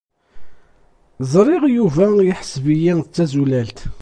Ẓriɣ 1.31 1.63
Yuba 1.75 2.05
yeḥseb-iyi 2.27 2.93
d 3.03 3.07
tazulalt. 3.13 3.79